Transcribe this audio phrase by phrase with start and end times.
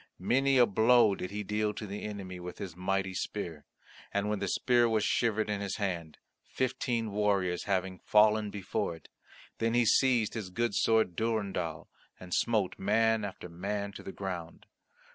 [0.17, 3.65] Many a blow did he deal to the enemy with his mighty spear,
[4.11, 9.09] and when the spear was shivered in his hand, fifteen warriors having fallen before it,
[9.59, 11.87] then he seized his good sword Durendal,
[12.19, 14.65] and smote man after man to the ground.